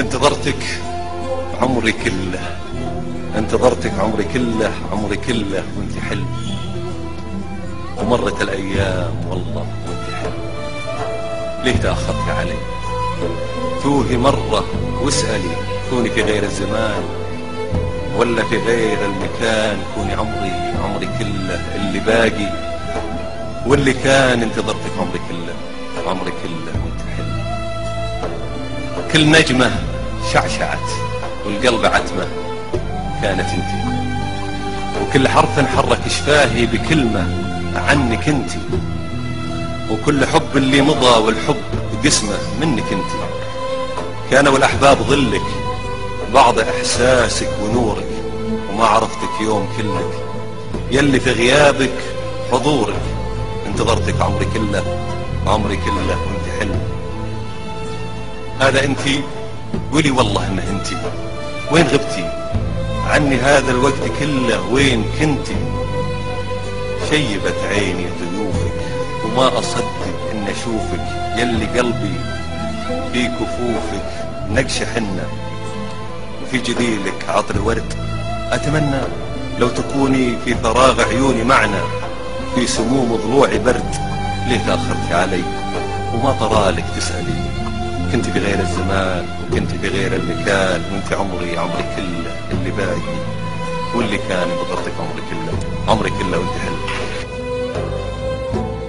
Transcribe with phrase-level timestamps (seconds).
[0.00, 0.62] انتظرتك
[1.62, 2.40] عمري كله.
[3.38, 6.26] انتظرتك عمري كله عمري كله وانت حلم
[7.98, 10.42] ومرت الأيام والله وانت حلم
[11.64, 12.58] ليه تأخرت علي؟
[13.82, 14.64] توهي مرة
[15.02, 15.56] واسألي
[15.90, 17.02] كوني في غير الزمان
[18.16, 19.78] ولا في غير المكان.
[19.94, 20.52] كوني عمري
[20.84, 22.50] عمري كله اللي باقي
[23.66, 24.42] واللي كان.
[24.42, 25.54] انتظرتك عمري كله
[26.10, 27.40] عمري كله وانت حلم
[29.12, 29.70] كل نجمة
[30.32, 30.90] شعشعت
[31.46, 32.26] والقلب عتمة
[33.22, 34.00] كانت انت.
[35.02, 37.26] وكل حرف انحرك شفاهي بكلمة
[37.74, 38.50] عنك انت.
[39.90, 41.56] وكل حب اللي مضى والحب
[42.04, 43.10] قسمة منك انت.
[44.30, 45.42] كانوا الأحباب ظلك
[46.34, 48.06] بعض إحساسك ونورك
[48.70, 50.24] وما عرفتك يوم كلك.
[50.90, 51.98] يلي في غيابك
[52.52, 53.02] حضورك
[53.66, 54.84] انتظرتك عمري كله
[55.46, 56.80] عمري كله وانت حلم.
[58.60, 59.00] هذا انت
[59.92, 60.86] قولي والله انه انت
[61.72, 62.30] وين غبتي؟
[63.06, 65.56] عني هذا الوقت كله وين كنتي؟
[67.10, 68.80] شيبت عيني ضيوفك
[69.24, 71.06] وما أصدق إن أشوفك.
[71.36, 72.20] يلي قلبي
[73.12, 74.10] في كفوفك
[74.50, 75.26] نقش حنة.
[76.42, 77.94] وفي جديلك عطر ورد.
[78.52, 79.00] أتمنى
[79.58, 81.82] لو تكوني في فراغ عيوني معنا.
[82.54, 83.94] في سموم ضلوعي برد.
[84.48, 85.42] ليه تأخرتي علي؟
[86.14, 87.69] وما طرالك تسألي.
[88.12, 93.16] كنت بغير الزمان وكنت بغير المكان وانت عمري عمري كله اللي باقي
[93.94, 95.58] واللي كان بطرتك عمري كله
[95.88, 96.50] عمري كله وانت